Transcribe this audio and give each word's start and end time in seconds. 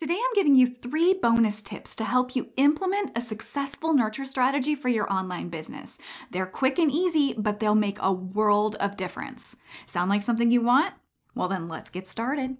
Today, 0.00 0.14
I'm 0.14 0.34
giving 0.34 0.56
you 0.56 0.66
three 0.66 1.12
bonus 1.12 1.60
tips 1.60 1.94
to 1.96 2.04
help 2.04 2.34
you 2.34 2.48
implement 2.56 3.12
a 3.14 3.20
successful 3.20 3.92
nurture 3.92 4.24
strategy 4.24 4.74
for 4.74 4.88
your 4.88 5.12
online 5.12 5.50
business. 5.50 5.98
They're 6.30 6.46
quick 6.46 6.78
and 6.78 6.90
easy, 6.90 7.34
but 7.36 7.60
they'll 7.60 7.74
make 7.74 7.98
a 8.00 8.10
world 8.10 8.76
of 8.76 8.96
difference. 8.96 9.58
Sound 9.84 10.08
like 10.08 10.22
something 10.22 10.50
you 10.50 10.62
want? 10.62 10.94
Well, 11.34 11.48
then 11.48 11.68
let's 11.68 11.90
get 11.90 12.08
started. 12.08 12.56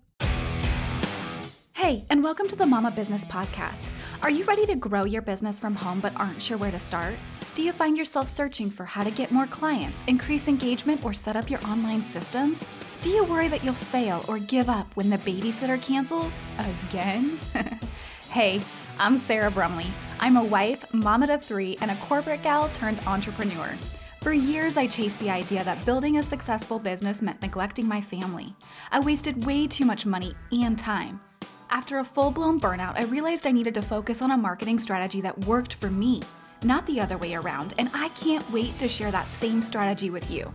Hey, 1.72 2.04
and 2.11 2.22
welcome 2.22 2.46
to 2.46 2.56
the 2.56 2.66
Mama 2.66 2.90
Business 2.90 3.24
Podcast. 3.24 3.88
Are 4.22 4.29
you 4.29 4.45
ready 4.45 4.67
to 4.67 4.77
grow 4.77 5.07
your 5.07 5.22
business 5.22 5.59
from 5.59 5.75
home 5.75 6.01
but 6.01 6.15
aren't 6.17 6.43
sure 6.43 6.59
where 6.59 6.71
to 6.71 6.79
start? 6.79 7.15
Do 7.54 7.63
you 7.63 7.72
find 7.72 7.97
yourself 7.97 8.29
searching 8.29 8.69
for 8.69 8.85
how 8.85 9.03
to 9.03 9.11
get 9.11 9.33
more 9.33 9.47
clients, 9.47 10.04
increase 10.07 10.47
engagement, 10.47 11.07
or 11.07 11.15
set 11.15 11.37
up 11.37 11.49
your 11.49 11.65
online 11.65 12.04
systems? 12.04 12.67
Do 13.03 13.08
you 13.08 13.24
worry 13.24 13.48
that 13.48 13.64
you'll 13.64 13.72
fail 13.72 14.22
or 14.28 14.38
give 14.38 14.69
up 14.69 14.94
when 14.94 15.08
the 15.08 15.16
babysitter 15.16 15.80
cancels? 15.80 16.38
Again? 16.59 17.41
hey, 18.28 18.60
I'm 18.98 19.16
Sarah 19.16 19.51
Brumley. 19.51 19.87
I'm 20.19 20.37
a 20.37 20.45
wife, 20.45 20.84
mama 20.92 21.28
to 21.28 21.39
three, 21.39 21.78
and 21.80 21.91
a 21.91 21.97
corporate 21.97 22.42
gal 22.42 22.69
turned 22.75 23.01
entrepreneur. 23.06 23.75
For 24.20 24.34
years, 24.34 24.77
I 24.77 24.87
chased 24.87 25.19
the 25.19 25.30
idea 25.30 25.65
that 25.65 25.83
building 25.87 26.19
a 26.19 26.23
successful 26.23 26.78
business 26.78 27.23
meant 27.23 27.41
neglecting 27.41 27.89
my 27.89 28.02
family. 28.02 28.55
I 28.92 29.01
wasted 29.01 29.47
way 29.47 29.67
too 29.67 29.87
much 29.87 30.05
money 30.05 30.34
and 30.53 30.78
time. 30.78 31.23
After 31.70 32.01
a 32.01 32.05
full 32.05 32.30
blown 32.30 32.61
burnout, 32.61 33.01
I 33.01 33.05
realized 33.05 33.47
I 33.47 33.53
needed 33.53 33.73
to 33.75 33.83
focus 33.83 34.20
on 34.20 34.33
a 34.33 34.37
marketing 34.37 34.78
strategy 34.78 35.23
that 35.23 35.47
worked 35.47 35.73
for 35.73 35.91
me, 35.91 36.20
not 36.64 36.87
the 36.87 37.01
other 37.01 37.17
way 37.17 37.33
around, 37.33 37.73
and 37.78 37.89
I 37.95 38.11
can't 38.11 38.48
wait 38.53 38.78
to 38.78 38.89
share 38.89 39.11
that 39.11 39.30
same 39.30 39.62
strategy 39.62 40.11
with 40.11 40.30
you. 40.30 40.53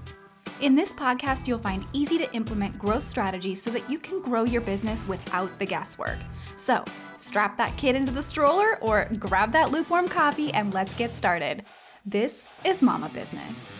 In 0.61 0.73
this 0.73 0.93
podcast, 0.93 1.49
you'll 1.49 1.59
find 1.59 1.85
easy 1.91 2.17
to 2.17 2.33
implement 2.33 2.79
growth 2.79 3.03
strategies 3.03 3.61
so 3.61 3.69
that 3.71 3.89
you 3.89 3.99
can 3.99 4.21
grow 4.21 4.43
your 4.45 4.61
business 4.61 5.05
without 5.05 5.59
the 5.59 5.65
guesswork. 5.65 6.17
So, 6.55 6.85
strap 7.17 7.57
that 7.57 7.75
kid 7.75 7.93
into 7.93 8.13
the 8.13 8.21
stroller 8.21 8.77
or 8.79 9.09
grab 9.19 9.51
that 9.51 9.71
lukewarm 9.71 10.07
coffee 10.07 10.53
and 10.53 10.73
let's 10.73 10.93
get 10.93 11.13
started. 11.13 11.65
This 12.05 12.47
is 12.63 12.81
Mama 12.81 13.09
Business. 13.09 13.75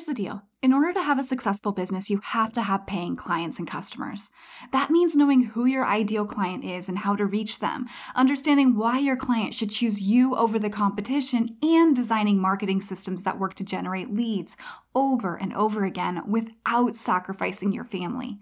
Here's 0.00 0.06
the 0.06 0.14
deal. 0.14 0.40
In 0.62 0.72
order 0.72 0.94
to 0.94 1.02
have 1.02 1.18
a 1.18 1.22
successful 1.22 1.72
business, 1.72 2.08
you 2.08 2.22
have 2.24 2.54
to 2.54 2.62
have 2.62 2.86
paying 2.86 3.16
clients 3.16 3.58
and 3.58 3.68
customers. 3.68 4.30
That 4.72 4.88
means 4.88 5.14
knowing 5.14 5.42
who 5.42 5.66
your 5.66 5.84
ideal 5.84 6.24
client 6.24 6.64
is 6.64 6.88
and 6.88 7.00
how 7.00 7.16
to 7.16 7.26
reach 7.26 7.58
them, 7.58 7.84
understanding 8.14 8.76
why 8.76 8.98
your 8.98 9.16
client 9.16 9.52
should 9.52 9.68
choose 9.68 10.00
you 10.00 10.34
over 10.34 10.58
the 10.58 10.70
competition, 10.70 11.58
and 11.62 11.94
designing 11.94 12.40
marketing 12.40 12.80
systems 12.80 13.24
that 13.24 13.38
work 13.38 13.52
to 13.56 13.64
generate 13.64 14.10
leads 14.10 14.56
over 14.94 15.36
and 15.36 15.52
over 15.52 15.84
again 15.84 16.22
without 16.26 16.96
sacrificing 16.96 17.70
your 17.70 17.84
family. 17.84 18.38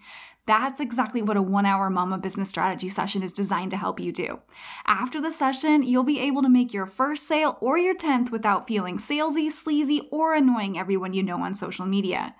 That's 0.48 0.80
exactly 0.80 1.20
what 1.20 1.36
a 1.36 1.42
one 1.42 1.66
hour 1.66 1.90
mama 1.90 2.16
business 2.16 2.48
strategy 2.48 2.88
session 2.88 3.22
is 3.22 3.34
designed 3.34 3.70
to 3.72 3.76
help 3.76 4.00
you 4.00 4.12
do. 4.12 4.40
After 4.86 5.20
the 5.20 5.30
session, 5.30 5.82
you'll 5.82 6.04
be 6.04 6.20
able 6.20 6.40
to 6.40 6.48
make 6.48 6.72
your 6.72 6.86
first 6.86 7.28
sale 7.28 7.58
or 7.60 7.76
your 7.76 7.94
10th 7.94 8.30
without 8.30 8.66
feeling 8.66 8.96
salesy, 8.96 9.52
sleazy, 9.52 10.08
or 10.10 10.34
annoying 10.34 10.78
everyone 10.78 11.12
you 11.12 11.22
know 11.22 11.42
on 11.42 11.54
social 11.54 11.84
media. 11.84 12.34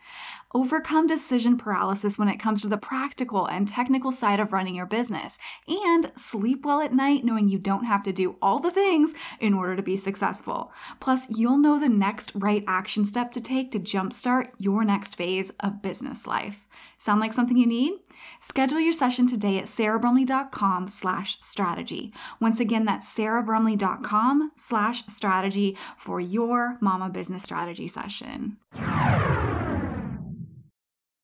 Overcome 0.55 1.07
decision 1.07 1.59
paralysis 1.59 2.19
when 2.19 2.29
it 2.29 2.39
comes 2.39 2.63
to 2.63 2.69
the 2.69 2.79
practical 2.79 3.45
and 3.45 3.69
technical 3.69 4.11
side 4.11 4.41
of 4.41 4.53
running 4.53 4.75
your 4.75 4.87
business, 4.87 5.39
and 5.69 6.11
sleep 6.17 6.65
well 6.65 6.81
at 6.81 6.95
night 6.95 7.23
knowing 7.23 7.51
you 7.51 7.59
don't 7.59 7.85
have 7.85 8.03
to 8.05 8.15
do 8.15 8.37
all 8.41 8.59
the 8.59 8.71
things 8.71 9.13
in 9.41 9.53
order 9.53 9.77
to 9.77 9.83
be 9.83 9.97
successful. 9.97 10.73
Plus, 11.01 11.29
you'll 11.29 11.59
know 11.59 11.79
the 11.79 11.89
next 11.89 12.33
right 12.35 12.65
action 12.67 13.05
step 13.05 13.31
to 13.33 13.43
take 13.43 13.71
to 13.73 13.79
jumpstart 13.79 14.49
your 14.57 14.85
next 14.85 15.17
phase 15.17 15.51
of 15.61 15.83
business 15.83 16.27
life. 16.27 16.67
Sound 16.97 17.21
like 17.21 17.35
something 17.35 17.59
you 17.59 17.67
need? 17.67 17.93
Schedule 18.41 18.81
your 18.81 18.93
session 18.93 19.27
today 19.27 19.59
at 19.59 19.67
sarahbrumley.com 19.67 20.89
slash 20.89 21.39
strategy. 21.41 22.13
Once 22.41 22.59
again, 22.59 22.87
that's 22.87 23.07
sarahbrumley.com 23.17 24.53
slash 24.57 25.07
strategy 25.07 25.77
for 25.97 26.21
your 26.21 26.79
mama 26.81 27.11
business 27.11 27.43
strategy 27.43 27.87
session. 27.87 28.57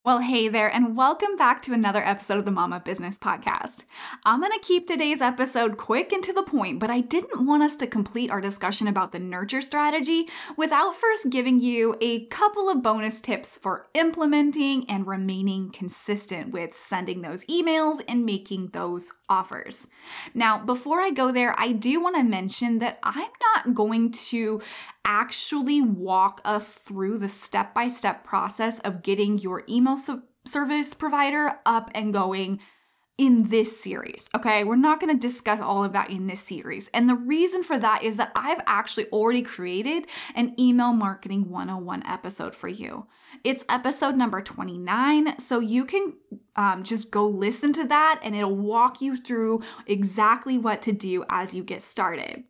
Well, 0.05 0.19
hey 0.19 0.49
there, 0.49 0.71
and 0.71 0.99
welcome 0.99 1.35
back 1.35 1.63
to 1.63 1.73
another 1.73 2.05
episode 2.05 2.37
of 2.37 2.45
the 2.45 2.51
Mama 2.51 2.79
Business 2.79 3.19
Podcast. 3.19 3.85
I'm 4.27 4.43
gonna 4.43 4.59
keep 4.61 4.87
today's 4.87 5.23
episode 5.23 5.79
quick 5.79 6.13
and 6.13 6.23
to 6.25 6.33
the 6.35 6.43
point, 6.43 6.79
but 6.79 6.91
I 6.91 7.01
didn't 7.01 7.47
want 7.47 7.63
us 7.63 7.75
to 7.77 7.87
complete 7.87 8.31
our 8.31 8.43
discussion 8.43 8.87
about 8.87 9.13
the 9.13 9.19
nurture 9.19 9.63
strategy 9.63 10.29
without 10.59 10.95
first 10.95 11.31
giving 11.31 11.59
you 11.59 11.97
a 12.03 12.27
couple 12.27 12.69
of 12.69 12.83
bonus 12.83 13.19
tips 13.19 13.57
for 13.57 13.87
implementing 13.95 14.85
and 14.91 15.07
remaining 15.07 15.71
consistent 15.71 16.53
with 16.53 16.77
sending 16.77 17.23
those 17.23 17.43
emails 17.47 18.03
and 18.07 18.27
making 18.27 18.73
those 18.75 19.11
offers. 19.31 19.87
Now, 20.35 20.59
before 20.59 21.01
I 21.01 21.13
go 21.13 21.33
there, 21.33 21.55
I 21.59 21.73
do 21.73 22.03
wanna 22.03 22.25
mention 22.25 22.79
that 22.81 22.99
I'm 23.03 23.31
not 23.55 23.75
going 23.75 24.11
to 24.11 24.61
actually 25.05 25.83
walk 25.83 26.41
us 26.45 26.75
through 26.75 27.19
the 27.19 27.29
step 27.29 27.75
by 27.75 27.89
step 27.89 28.25
process 28.25 28.79
of 28.81 29.03
getting 29.03 29.39
your 29.39 29.63
email 29.69 29.94
service 30.47 30.95
provider 30.95 31.59
up 31.65 31.91
and 31.95 32.13
going 32.13 32.61
in 33.17 33.49
this 33.49 33.81
series. 33.81 34.29
Okay, 34.35 34.65
we're 34.65 34.75
not 34.75 35.01
going 35.01 35.15
to 35.15 35.21
discuss 35.21 35.61
all 35.61 35.85
of 35.85 35.93
that 35.93 36.11
in 36.11 36.27
this 36.27 36.41
series. 36.41 36.89
And 36.93 37.09
the 37.09 37.15
reason 37.15 37.63
for 37.63 37.79
that 37.79 38.03
is 38.03 38.17
that 38.17 38.33
I've 38.35 38.61
actually 38.67 39.07
already 39.07 39.43
created 39.43 40.09
an 40.35 40.55
email 40.59 40.93
marketing 40.93 41.49
101 41.49 42.03
episode 42.07 42.55
for 42.55 42.69
you. 42.69 43.07
It's 43.45 43.65
episode 43.69 44.17
number 44.17 44.41
29, 44.41 45.39
so 45.39 45.61
you 45.61 45.85
can 45.85 46.15
um, 46.57 46.83
just 46.83 47.11
go 47.11 47.27
listen 47.27 47.73
to 47.75 47.85
that 47.85 48.21
and 48.23 48.35
it'll 48.35 48.55
walk 48.55 49.01
you 49.01 49.17
through 49.17 49.63
exactly 49.87 50.57
what 50.57 50.83
to 50.83 50.93
do 50.93 51.25
as 51.29 51.55
you 51.55 51.63
get 51.63 51.83
started. 51.83 52.45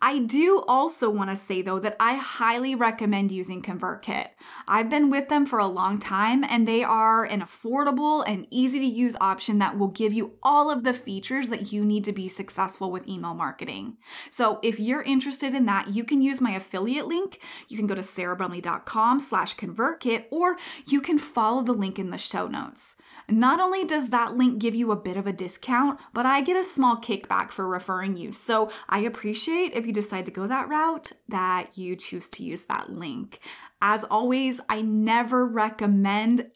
I 0.00 0.20
do 0.20 0.62
also 0.68 1.10
want 1.10 1.30
to 1.30 1.36
say 1.36 1.62
though 1.62 1.78
that 1.80 1.96
I 1.98 2.16
highly 2.16 2.74
recommend 2.74 3.32
using 3.32 3.62
ConvertKit. 3.62 4.28
I've 4.68 4.90
been 4.90 5.10
with 5.10 5.28
them 5.28 5.46
for 5.46 5.58
a 5.58 5.66
long 5.66 5.98
time 5.98 6.44
and 6.44 6.68
they 6.68 6.84
are 6.84 7.24
an 7.24 7.40
affordable 7.40 8.22
and 8.26 8.46
easy 8.50 8.78
to 8.78 8.84
use 8.84 9.16
option 9.20 9.58
that 9.58 9.78
will 9.78 9.88
give 10.06 10.12
you 10.12 10.34
all 10.40 10.70
of 10.70 10.84
the 10.84 10.94
features 10.94 11.48
that 11.48 11.72
you 11.72 11.84
need 11.84 12.04
to 12.04 12.12
be 12.12 12.28
successful 12.28 12.92
with 12.92 13.08
email 13.08 13.34
marketing. 13.34 13.96
So 14.30 14.60
if 14.62 14.78
you're 14.78 15.02
interested 15.02 15.52
in 15.52 15.66
that, 15.66 15.88
you 15.88 16.04
can 16.04 16.22
use 16.22 16.40
my 16.40 16.52
affiliate 16.52 17.08
link. 17.08 17.40
You 17.66 17.76
can 17.76 17.88
go 17.88 17.96
to 17.96 18.02
sarahbrumley.com 18.02 19.18
slash 19.18 19.56
ConvertKit 19.56 20.26
or 20.30 20.58
you 20.86 21.00
can 21.00 21.18
follow 21.18 21.60
the 21.60 21.72
link 21.72 21.98
in 21.98 22.10
the 22.10 22.18
show 22.18 22.46
notes. 22.46 22.94
Not 23.28 23.58
only 23.58 23.84
does 23.84 24.10
that 24.10 24.36
link 24.36 24.60
give 24.60 24.76
you 24.76 24.92
a 24.92 24.96
bit 24.96 25.16
of 25.16 25.26
a 25.26 25.32
discount, 25.32 25.98
but 26.12 26.24
I 26.24 26.40
get 26.40 26.56
a 26.56 26.62
small 26.62 26.98
kickback 26.98 27.50
for 27.50 27.66
referring 27.66 28.16
you. 28.16 28.30
So 28.30 28.70
I 28.88 29.00
appreciate 29.00 29.74
if 29.74 29.88
you 29.88 29.92
decide 29.92 30.26
to 30.26 30.30
go 30.30 30.46
that 30.46 30.68
route 30.68 31.10
that 31.28 31.76
you 31.76 31.96
choose 31.96 32.28
to 32.28 32.44
use 32.44 32.66
that 32.66 32.90
link. 32.90 33.40
As 33.82 34.04
always, 34.04 34.60
I 34.68 34.82
never 34.82 35.44
recommend 35.44 36.50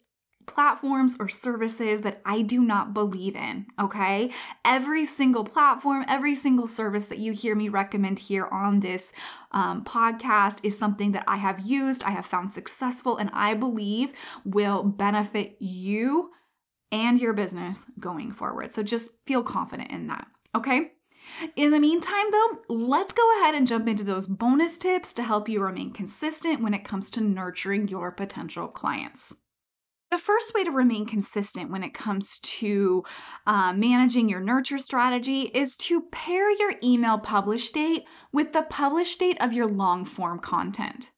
platforms 0.51 1.15
or 1.19 1.29
services 1.29 2.01
that 2.01 2.21
I 2.25 2.41
do 2.41 2.61
not 2.61 2.93
believe 2.93 3.35
in, 3.35 3.67
okay? 3.79 4.31
Every 4.65 5.05
single 5.05 5.43
platform, 5.43 6.05
every 6.07 6.35
single 6.35 6.67
service 6.67 7.07
that 7.07 7.19
you 7.19 7.31
hear 7.33 7.55
me 7.55 7.69
recommend 7.69 8.19
here 8.19 8.47
on 8.51 8.81
this 8.81 9.13
um, 9.51 9.83
podcast 9.83 10.59
is 10.63 10.77
something 10.77 11.13
that 11.13 11.23
I 11.27 11.37
have 11.37 11.61
used, 11.61 12.03
I 12.03 12.11
have 12.11 12.25
found 12.25 12.51
successful, 12.51 13.17
and 13.17 13.29
I 13.33 13.53
believe 13.53 14.13
will 14.45 14.83
benefit 14.83 15.55
you 15.59 16.31
and 16.91 17.19
your 17.19 17.33
business 17.33 17.85
going 17.99 18.31
forward. 18.31 18.73
So 18.73 18.83
just 18.83 19.11
feel 19.25 19.43
confident 19.43 19.91
in 19.91 20.07
that, 20.07 20.27
okay? 20.55 20.91
In 21.55 21.71
the 21.71 21.79
meantime, 21.79 22.25
though, 22.31 22.57
let's 22.67 23.13
go 23.13 23.39
ahead 23.39 23.55
and 23.55 23.67
jump 23.67 23.87
into 23.87 24.03
those 24.03 24.27
bonus 24.27 24.77
tips 24.77 25.13
to 25.13 25.23
help 25.23 25.47
you 25.47 25.61
remain 25.61 25.91
consistent 25.91 26.61
when 26.61 26.73
it 26.73 26.83
comes 26.83 27.09
to 27.11 27.21
nurturing 27.21 27.87
your 27.87 28.11
potential 28.11 28.67
clients. 28.67 29.35
The 30.11 30.17
first 30.17 30.53
way 30.53 30.65
to 30.65 30.71
remain 30.71 31.05
consistent 31.05 31.71
when 31.71 31.83
it 31.83 31.93
comes 31.93 32.37
to 32.39 33.05
uh, 33.47 33.71
managing 33.71 34.27
your 34.27 34.41
nurture 34.41 34.77
strategy 34.77 35.43
is 35.43 35.77
to 35.77 36.01
pair 36.11 36.51
your 36.51 36.73
email 36.83 37.17
publish 37.17 37.69
date 37.69 38.03
with 38.33 38.51
the 38.51 38.63
publish 38.63 39.15
date 39.15 39.37
of 39.39 39.53
your 39.53 39.67
long 39.67 40.03
form 40.03 40.39
content. 40.39 41.11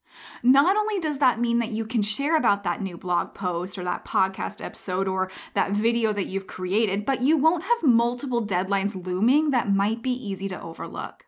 Not 0.44 0.78
only 0.78 1.00
does 1.00 1.18
that 1.18 1.40
mean 1.40 1.58
that 1.58 1.72
you 1.72 1.86
can 1.86 2.04
share 2.04 2.38
about 2.38 2.64
that 2.66 2.82
new 2.82 2.96
blog 2.96 3.34
post 3.34 3.80
or 3.80 3.84
that 3.84 4.06
podcast 4.06 4.64
episode 4.64 5.08
or 5.08 5.32
that 5.56 5.72
video 5.72 6.14
that 6.14 6.28
you've 6.28 6.46
created, 6.46 7.04
but 7.04 7.22
you 7.22 7.36
won't 7.36 7.64
have 7.64 7.82
multiple 7.82 8.46
deadlines 8.46 9.08
looming 9.08 9.50
that 9.50 9.74
might 9.74 10.04
be 10.04 10.12
easy 10.12 10.48
to 10.50 10.62
overlook. 10.62 11.26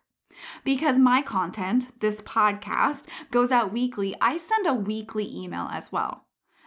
Because 0.64 1.00
my 1.00 1.20
content, 1.20 1.98
this 2.00 2.20
podcast, 2.20 3.08
goes 3.32 3.50
out 3.50 3.72
weekly, 3.72 4.14
I 4.20 4.36
send 4.36 4.68
a 4.68 4.74
weekly 4.74 5.28
email 5.36 5.68
as 5.72 5.90
well. 5.90 6.25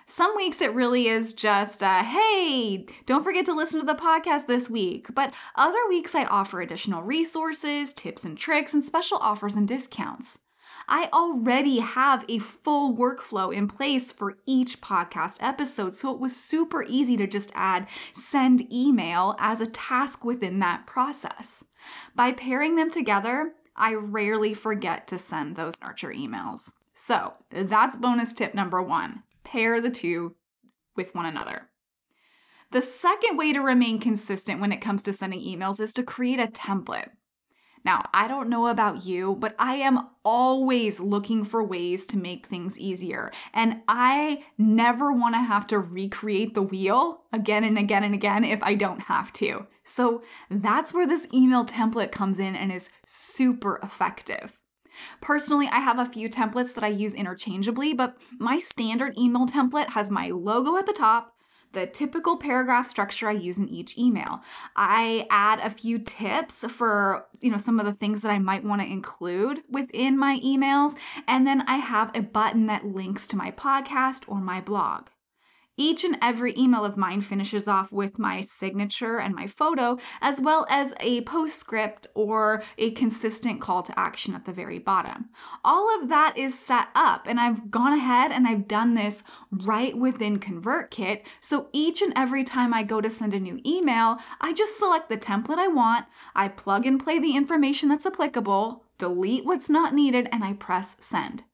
Some 0.10 0.36
weeks 0.36 0.60
it 0.60 0.74
really 0.74 1.08
is 1.08 1.34
just, 1.34 1.84
uh, 1.84 2.04
hey, 2.04 2.88
don't 3.06 3.24
forget 3.24 3.46
to 3.46 3.54
listen 3.54 3.80
to 3.80 3.86
the 3.86 3.94
podcast 3.94 4.48
this 4.48 4.68
week. 4.68 5.06
But 5.14 5.36
other 5.54 5.78
weeks 5.88 6.16
I 6.16 6.26
offer 6.26 6.62
additional 6.62 7.04
resources, 7.04 7.94
tips 7.94 8.26
and 8.26 8.36
tricks, 8.36 8.74
and 8.74 8.84
special 8.84 9.20
offers 9.20 9.54
and 9.54 9.68
discounts. 9.68 10.40
I 10.88 11.10
already 11.14 11.78
have 11.78 12.26
a 12.28 12.40
full 12.40 12.98
workflow 12.98 13.54
in 13.54 13.68
place 13.68 14.12
for 14.12 14.40
each 14.48 14.82
podcast 14.82 15.38
episode, 15.42 15.96
so 15.96 16.12
it 16.12 16.20
was 16.20 16.36
super 16.36 16.84
easy 16.88 17.16
to 17.16 17.28
just 17.28 17.52
add 17.54 17.86
send 18.12 18.74
email 18.74 19.36
as 19.38 19.62
a 19.62 19.68
task 19.68 20.26
within 20.26 20.58
that 20.58 20.88
process. 20.88 21.64
By 22.16 22.32
pairing 22.32 22.78
them 22.78 22.90
together, 22.90 23.54
I 23.76 23.94
rarely 23.94 24.56
forget 24.56 25.08
to 25.10 25.20
send 25.20 25.56
those 25.56 25.80
nurture 25.84 26.12
emails. 26.12 26.74
So 26.96 27.36
that's 27.52 27.96
bonus 27.96 28.34
tip 28.34 28.56
number 28.56 28.82
one 28.82 29.22
pair 29.50 29.82
the 29.82 29.90
two 29.90 30.36
with 30.96 31.16
one 31.16 31.26
another. 31.26 31.70
The 32.72 32.82
second 32.82 33.38
way 33.38 33.52
to 33.54 33.62
remain 33.62 34.00
consistent 34.00 34.62
when 34.62 34.72
it 34.72 34.82
comes 34.82 35.02
to 35.04 35.14
sending 35.14 35.42
emails 35.42 35.80
is 35.80 35.92
to 35.94 36.04
create 36.04 36.40
a 36.40 36.48
template. 36.48 37.10
Now, 37.86 38.04
I 38.14 38.28
don't 38.28 38.50
know 38.50 38.68
about 38.68 39.06
you, 39.06 39.36
but 39.36 39.56
I 39.58 39.76
am 39.76 40.10
always 40.24 41.00
looking 41.00 41.46
for 41.46 41.64
ways 41.64 42.06
to 42.08 42.18
make 42.18 42.46
things 42.46 42.78
easier. 42.78 43.32
And 43.54 43.82
I 43.88 44.44
never 44.58 45.14
want 45.14 45.34
to 45.36 45.40
have 45.40 45.66
to 45.68 45.80
recreate 45.80 46.54
the 46.54 46.62
wheel 46.62 47.24
again 47.32 47.64
and 47.64 47.78
again 47.78 48.04
and 48.04 48.14
again 48.14 48.44
if 48.44 48.62
I 48.62 48.76
don't 48.76 49.04
have 49.04 49.32
to. 49.34 49.66
So 49.84 50.22
that's 50.52 50.94
where 50.94 51.08
this 51.08 51.26
email 51.34 51.66
template 51.66 52.12
comes 52.12 52.38
in 52.38 52.56
and 52.56 52.72
is 52.72 52.90
super 53.06 53.80
effective. 53.82 54.59
Personally, 55.22 55.68
I 55.68 55.80
have 55.80 56.00
a 56.00 56.06
few 56.06 56.30
templates 56.30 56.74
that 56.76 56.84
I 56.84 56.88
use 56.88 57.14
interchangeably, 57.14 57.94
but 57.94 58.18
my 58.38 58.60
standard 58.60 59.18
email 59.18 59.48
template 59.48 59.90
has 59.90 60.10
my 60.12 60.30
logo 60.30 60.78
at 60.78 60.86
the 60.86 60.94
top, 60.94 61.36
the 61.72 61.86
typical 61.86 62.38
paragraph 62.38 62.88
structure 62.88 63.30
I 63.30 63.34
use 63.34 63.58
in 63.58 63.70
each 63.70 63.98
email. 63.98 64.42
I 64.76 65.28
add 65.30 65.60
a 65.60 65.70
few 65.70 66.00
tips 66.00 66.66
for, 66.66 67.28
you 67.42 67.52
know, 67.52 67.58
some 67.58 67.80
of 67.80 67.86
the 67.86 67.94
things 67.94 68.22
that 68.22 68.32
I 68.32 68.40
might 68.40 68.64
want 68.64 68.82
to 68.82 68.92
include 68.92 69.62
within 69.70 70.18
my 70.18 70.40
emails, 70.40 70.98
and 71.28 71.46
then 71.46 71.62
I 71.68 71.78
have 71.78 72.16
a 72.16 72.22
button 72.22 72.66
that 72.68 72.86
links 72.86 73.28
to 73.28 73.38
my 73.38 73.52
podcast 73.52 74.24
or 74.28 74.40
my 74.40 74.62
blog. 74.62 75.10
Each 75.82 76.04
and 76.04 76.18
every 76.22 76.54
email 76.58 76.84
of 76.84 76.98
mine 76.98 77.22
finishes 77.22 77.66
off 77.66 77.94
with 77.94 78.20
my 78.20 78.42
signature 78.42 79.18
and 79.18 79.34
my 79.34 79.48
photo, 79.48 79.98
as 80.20 80.42
well 80.42 80.66
as 80.70 80.94
a 81.00 81.22
postscript 81.22 82.06
or 82.14 82.62
a 82.78 82.92
consistent 82.92 83.62
call 83.62 83.82
to 83.84 83.98
action 83.98 84.36
at 84.36 84.44
the 84.44 84.52
very 84.52 84.78
bottom. 84.78 85.28
All 85.64 85.88
of 85.98 86.10
that 86.10 86.38
is 86.38 86.60
set 86.60 86.90
up, 86.96 87.28
and 87.28 87.40
I've 87.40 87.72
gone 87.72 87.94
ahead 87.94 88.34
and 88.34 88.46
I've 88.46 88.68
done 88.68 88.94
this 88.94 89.24
right 89.52 89.98
within 89.98 90.38
ConvertKit. 90.38 91.22
So 91.40 91.70
each 91.72 92.02
and 92.02 92.12
every 92.14 92.44
time 92.44 92.74
I 92.74 92.84
go 92.84 93.00
to 93.00 93.10
send 93.10 93.34
a 93.34 93.40
new 93.40 93.62
email, 93.66 94.18
I 94.42 94.52
just 94.52 94.78
select 94.78 95.08
the 95.08 95.18
template 95.18 95.60
I 95.60 95.70
want, 95.70 96.08
I 96.36 96.50
plug 96.50 96.86
and 96.86 97.02
play 97.02 97.20
the 97.20 97.38
information 97.38 97.88
that's 97.88 98.06
applicable, 98.06 98.84
delete 98.98 99.46
what's 99.46 99.70
not 99.70 99.94
needed, 99.94 100.28
and 100.34 100.44
I 100.44 100.54
press 100.54 100.98
send. 101.00 101.46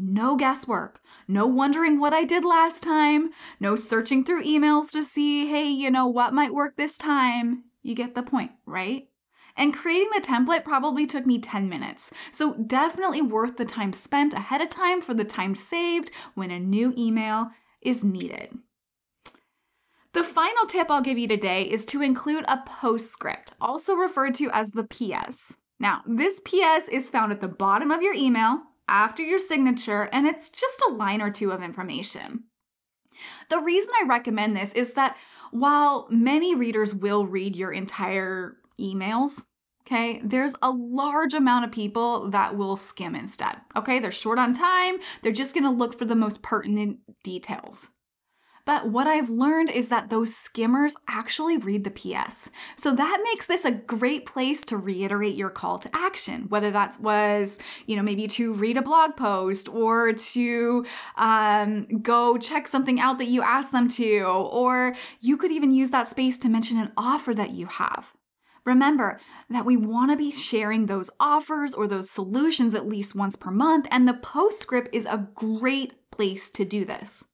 No 0.00 0.36
guesswork. 0.36 1.00
No 1.26 1.46
wondering 1.46 1.98
what 1.98 2.14
I 2.14 2.22
did 2.22 2.44
last 2.44 2.82
time. 2.82 3.30
No 3.58 3.74
searching 3.74 4.24
through 4.24 4.44
emails 4.44 4.92
to 4.92 5.02
see, 5.02 5.48
hey, 5.48 5.68
you 5.68 5.90
know, 5.90 6.06
what 6.06 6.32
might 6.32 6.54
work 6.54 6.76
this 6.76 6.96
time. 6.96 7.64
You 7.82 7.94
get 7.94 8.14
the 8.14 8.22
point, 8.22 8.52
right? 8.64 9.08
And 9.56 9.74
creating 9.74 10.10
the 10.14 10.20
template 10.20 10.64
probably 10.64 11.04
took 11.04 11.26
me 11.26 11.40
10 11.40 11.68
minutes. 11.68 12.12
So 12.30 12.54
definitely 12.54 13.22
worth 13.22 13.56
the 13.56 13.64
time 13.64 13.92
spent 13.92 14.34
ahead 14.34 14.60
of 14.60 14.68
time 14.68 15.00
for 15.00 15.14
the 15.14 15.24
time 15.24 15.56
saved 15.56 16.12
when 16.34 16.52
a 16.52 16.60
new 16.60 16.94
email 16.96 17.50
is 17.82 18.04
needed. 18.04 18.56
The 20.12 20.22
final 20.22 20.66
tip 20.66 20.90
I'll 20.90 21.02
give 21.02 21.18
you 21.18 21.26
today 21.26 21.62
is 21.62 21.84
to 21.86 22.02
include 22.02 22.44
a 22.46 22.62
postscript, 22.64 23.54
also 23.60 23.94
referred 23.94 24.36
to 24.36 24.48
as 24.52 24.70
the 24.70 24.84
PS. 24.84 25.56
Now, 25.80 26.02
this 26.06 26.40
PS 26.40 26.88
is 26.88 27.10
found 27.10 27.32
at 27.32 27.40
the 27.40 27.48
bottom 27.48 27.90
of 27.90 28.00
your 28.02 28.14
email 28.14 28.62
after 28.88 29.22
your 29.22 29.38
signature, 29.38 30.08
and 30.12 30.26
it's 30.26 30.48
just 30.48 30.82
a 30.88 30.92
line 30.92 31.22
or 31.22 31.30
two 31.30 31.52
of 31.52 31.62
information. 31.62 32.44
The 33.50 33.60
reason 33.60 33.90
I 34.00 34.06
recommend 34.06 34.56
this 34.56 34.72
is 34.74 34.94
that 34.94 35.16
while 35.50 36.06
many 36.10 36.54
readers 36.54 36.94
will 36.94 37.26
read 37.26 37.56
your 37.56 37.72
entire 37.72 38.56
emails, 38.80 39.42
okay, 39.82 40.20
there's 40.22 40.54
a 40.62 40.70
large 40.70 41.34
amount 41.34 41.64
of 41.64 41.72
people 41.72 42.30
that 42.30 42.56
will 42.56 42.76
skim 42.76 43.14
instead. 43.14 43.56
Okay, 43.76 43.98
they're 43.98 44.12
short 44.12 44.38
on 44.38 44.52
time, 44.52 44.98
they're 45.22 45.32
just 45.32 45.54
gonna 45.54 45.72
look 45.72 45.98
for 45.98 46.04
the 46.04 46.14
most 46.14 46.42
pertinent 46.42 46.98
details. 47.24 47.90
But 48.68 48.90
what 48.90 49.06
I've 49.06 49.30
learned 49.30 49.70
is 49.70 49.88
that 49.88 50.10
those 50.10 50.36
skimmers 50.36 50.94
actually 51.08 51.56
read 51.56 51.84
the 51.84 51.90
PS. 51.90 52.50
So 52.76 52.94
that 52.94 53.20
makes 53.24 53.46
this 53.46 53.64
a 53.64 53.70
great 53.70 54.26
place 54.26 54.60
to 54.66 54.76
reiterate 54.76 55.36
your 55.36 55.48
call 55.48 55.78
to 55.78 55.88
action, 55.94 56.44
whether 56.50 56.70
that 56.72 57.00
was, 57.00 57.58
you 57.86 57.96
know, 57.96 58.02
maybe 58.02 58.26
to 58.26 58.52
read 58.52 58.76
a 58.76 58.82
blog 58.82 59.16
post 59.16 59.70
or 59.70 60.12
to 60.12 60.84
um, 61.16 61.84
go 62.02 62.36
check 62.36 62.68
something 62.68 63.00
out 63.00 63.16
that 63.16 63.28
you 63.28 63.40
asked 63.40 63.72
them 63.72 63.88
to, 63.88 64.24
or 64.24 64.94
you 65.18 65.38
could 65.38 65.50
even 65.50 65.70
use 65.70 65.88
that 65.92 66.08
space 66.08 66.36
to 66.36 66.50
mention 66.50 66.78
an 66.78 66.92
offer 66.94 67.32
that 67.32 67.52
you 67.52 67.64
have. 67.64 68.12
Remember 68.66 69.18
that 69.48 69.64
we 69.64 69.78
want 69.78 70.10
to 70.10 70.16
be 70.18 70.30
sharing 70.30 70.84
those 70.84 71.08
offers 71.18 71.72
or 71.72 71.88
those 71.88 72.10
solutions 72.10 72.74
at 72.74 72.86
least 72.86 73.14
once 73.14 73.34
per 73.34 73.50
month, 73.50 73.88
and 73.90 74.06
the 74.06 74.12
postscript 74.12 74.90
is 74.92 75.06
a 75.06 75.26
great 75.34 76.10
place 76.10 76.50
to 76.50 76.66
do 76.66 76.84
this. 76.84 77.24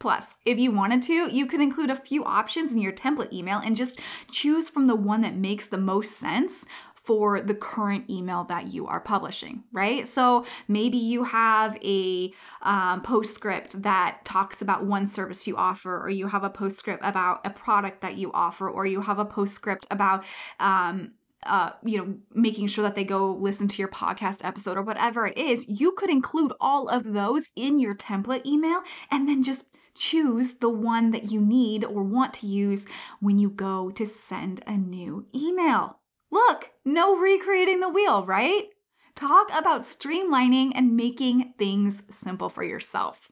Plus, 0.00 0.34
if 0.44 0.58
you 0.58 0.72
wanted 0.72 1.02
to, 1.02 1.28
you 1.30 1.46
could 1.46 1.60
include 1.60 1.90
a 1.90 1.96
few 1.96 2.24
options 2.24 2.72
in 2.72 2.78
your 2.78 2.92
template 2.92 3.32
email 3.32 3.58
and 3.58 3.76
just 3.76 4.00
choose 4.30 4.68
from 4.68 4.86
the 4.86 4.96
one 4.96 5.20
that 5.20 5.36
makes 5.36 5.66
the 5.66 5.78
most 5.78 6.18
sense 6.18 6.64
for 6.94 7.40
the 7.40 7.54
current 7.54 8.08
email 8.10 8.44
that 8.44 8.68
you 8.68 8.86
are 8.86 9.00
publishing, 9.00 9.64
right? 9.72 10.06
So 10.06 10.44
maybe 10.68 10.96
you 10.96 11.24
have 11.24 11.78
a 11.82 12.32
um, 12.62 13.02
postscript 13.02 13.82
that 13.82 14.20
talks 14.24 14.62
about 14.62 14.84
one 14.84 15.06
service 15.06 15.46
you 15.46 15.56
offer, 15.56 16.00
or 16.00 16.08
you 16.10 16.28
have 16.28 16.44
a 16.44 16.50
postscript 16.50 17.04
about 17.04 17.40
a 17.46 17.50
product 17.50 18.00
that 18.00 18.16
you 18.16 18.30
offer, 18.32 18.70
or 18.70 18.86
you 18.86 19.02
have 19.02 19.18
a 19.18 19.24
postscript 19.24 19.86
about 19.90 20.24
um, 20.60 21.12
uh, 21.44 21.70
you 21.84 21.96
know, 21.96 22.14
making 22.34 22.66
sure 22.66 22.82
that 22.82 22.94
they 22.94 23.04
go 23.04 23.32
listen 23.32 23.66
to 23.66 23.78
your 23.78 23.88
podcast 23.88 24.44
episode 24.44 24.76
or 24.76 24.82
whatever 24.82 25.26
it 25.26 25.38
is, 25.38 25.64
you 25.68 25.92
could 25.92 26.10
include 26.10 26.52
all 26.60 26.88
of 26.88 27.12
those 27.14 27.48
in 27.56 27.78
your 27.78 27.94
template 27.94 28.44
email 28.44 28.82
and 29.10 29.26
then 29.26 29.42
just 29.42 29.64
choose 29.94 30.54
the 30.54 30.68
one 30.68 31.10
that 31.10 31.30
you 31.30 31.40
need 31.40 31.84
or 31.84 32.02
want 32.02 32.34
to 32.34 32.46
use 32.46 32.86
when 33.20 33.38
you 33.38 33.50
go 33.50 33.90
to 33.90 34.06
send 34.06 34.62
a 34.66 34.76
new 34.76 35.26
email. 35.34 36.00
Look, 36.30 36.70
no 36.84 37.16
recreating 37.16 37.80
the 37.80 37.88
wheel, 37.88 38.24
right? 38.24 38.68
Talk 39.14 39.50
about 39.56 39.82
streamlining 39.82 40.72
and 40.74 40.96
making 40.96 41.54
things 41.58 42.02
simple 42.08 42.48
for 42.48 42.62
yourself. 42.62 43.30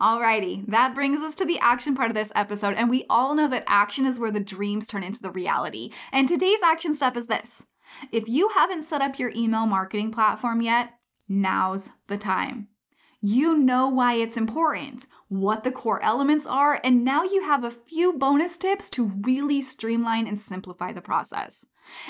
Alrighty, 0.00 0.66
that 0.66 0.94
brings 0.94 1.20
us 1.20 1.34
to 1.36 1.44
the 1.44 1.58
action 1.60 1.94
part 1.94 2.10
of 2.10 2.14
this 2.14 2.32
episode, 2.34 2.74
and 2.74 2.90
we 2.90 3.04
all 3.08 3.34
know 3.34 3.48
that 3.48 3.64
action 3.66 4.06
is 4.06 4.18
where 4.18 4.30
the 4.30 4.40
dreams 4.40 4.86
turn 4.86 5.02
into 5.02 5.22
the 5.22 5.30
reality. 5.30 5.92
And 6.12 6.26
today's 6.26 6.62
action 6.62 6.94
step 6.94 7.16
is 7.16 7.26
this 7.26 7.64
if 8.12 8.28
you 8.28 8.48
haven't 8.50 8.82
set 8.82 9.02
up 9.02 9.18
your 9.18 9.32
email 9.34 9.66
marketing 9.66 10.12
platform 10.12 10.60
yet, 10.60 10.90
now's 11.28 11.90
the 12.06 12.18
time. 12.18 12.68
You 13.22 13.58
know 13.58 13.88
why 13.88 14.14
it's 14.14 14.38
important, 14.38 15.06
what 15.28 15.62
the 15.62 15.70
core 15.70 16.02
elements 16.02 16.46
are, 16.46 16.80
and 16.82 17.04
now 17.04 17.22
you 17.22 17.42
have 17.42 17.64
a 17.64 17.70
few 17.70 18.14
bonus 18.14 18.56
tips 18.56 18.88
to 18.90 19.12
really 19.22 19.60
streamline 19.60 20.26
and 20.26 20.40
simplify 20.40 20.92
the 20.92 21.02
process. 21.02 21.66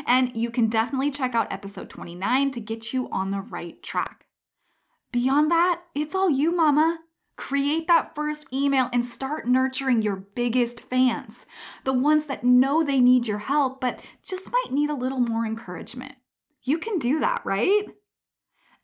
And 0.07 0.37
you 0.37 0.51
can 0.51 0.69
definitely 0.69 1.11
check 1.11 1.35
out 1.35 1.53
episode 1.53 1.91
29 1.91 2.53
to 2.53 2.61
get 2.61 2.93
you 2.93 3.09
on 3.11 3.33
the 3.33 3.41
right 3.41 3.83
track. 3.83 4.27
Beyond 5.11 5.51
that, 5.51 5.83
it's 5.97 6.15
all 6.15 6.31
you, 6.31 6.55
mama. 6.55 7.01
Create 7.37 7.89
that 7.89 8.15
first 8.15 8.53
email 8.53 8.89
and 8.93 9.05
start 9.05 9.49
nurturing 9.49 10.03
your 10.03 10.17
biggest 10.17 10.81
fans, 10.81 11.45
the 11.85 11.93
ones 11.93 12.27
that 12.27 12.45
know 12.45 12.85
they 12.85 13.01
need 13.01 13.27
your 13.27 13.39
help 13.39 13.81
but 13.81 13.99
just 14.23 14.53
might 14.53 14.71
need 14.71 14.91
a 14.91 14.95
little 14.95 15.19
more 15.19 15.45
encouragement. 15.45 16.15
You 16.63 16.79
can 16.79 16.99
do 16.99 17.19
that, 17.21 17.41
right? 17.45 17.87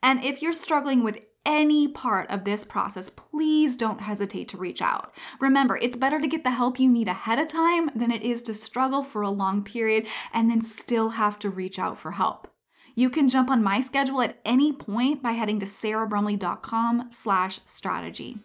And 0.03 0.25
if 0.25 0.43
you're 0.43 0.53
struggling 0.53 1.05
with 1.05 1.25
any 1.47 1.89
part 1.89 2.31
of 2.31 2.45
this 2.45 2.65
process, 2.65 3.09
please 3.09 3.77
don't 3.77 4.03
hesitate 4.03 4.49
to 4.49 4.59
reach 4.59 4.83
out. 4.83 5.15
Remember, 5.41 5.79
it's 5.79 5.97
better 5.97 6.21
to 6.21 6.27
get 6.27 6.45
the 6.45 6.51
help 6.51 6.79
you 6.79 6.91
need 6.91 7.09
ahead 7.09 7.39
of 7.39 7.47
time 7.47 7.91
than 7.95 8.11
it 8.11 8.23
is 8.23 8.43
to 8.43 8.53
struggle 8.55 9.03
for 9.03 9.23
a 9.23 9.31
long 9.31 9.63
period 9.63 10.07
and 10.35 10.51
then 10.51 10.61
still 10.61 11.11
have 11.11 11.39
to 11.39 11.49
reach 11.49 11.79
out 11.79 11.99
for 11.99 12.11
help. 12.11 12.49
You 12.95 13.09
can 13.11 13.29
jump 13.29 13.51
on 13.51 13.63
my 13.63 13.81
schedule 13.81 14.23
at 14.23 14.41
any 14.45 14.73
point 14.73 15.23
by 15.23 15.33
heading 15.33 15.61
to 15.61 15.67
sarahbrumley.com 15.67 17.09
slash 17.13 17.61
strategy. 17.65 18.39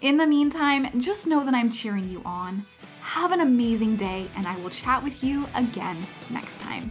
In 0.00 0.16
the 0.16 0.26
meantime, 0.26 1.00
just 1.00 1.26
know 1.26 1.44
that 1.44 1.54
I'm 1.54 1.70
cheering 1.70 2.08
you 2.08 2.22
on. 2.24 2.66
Have 3.02 3.32
an 3.32 3.40
amazing 3.40 3.96
day, 3.96 4.26
and 4.36 4.46
I 4.46 4.56
will 4.60 4.70
chat 4.70 5.02
with 5.04 5.22
you 5.22 5.46
again 5.54 5.98
next 6.30 6.60
time. 6.60 6.90